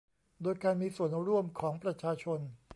[0.41, 2.39] โดยการมีส่วนร่วมของประชาชน